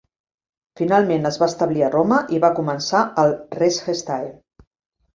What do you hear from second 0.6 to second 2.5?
Finalment es va establir a Roma i